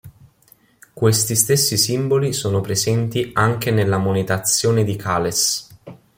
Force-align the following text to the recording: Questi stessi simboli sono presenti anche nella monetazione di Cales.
Questi 0.95 1.35
stessi 1.35 1.77
simboli 1.77 2.33
sono 2.33 2.59
presenti 2.59 3.29
anche 3.35 3.69
nella 3.69 3.99
monetazione 3.99 4.83
di 4.83 4.95
Cales. 4.95 5.67